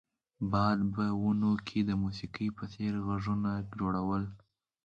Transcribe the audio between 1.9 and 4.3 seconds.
موسیقۍ په څیر غږونه جوړول